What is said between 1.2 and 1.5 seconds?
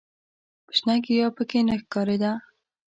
په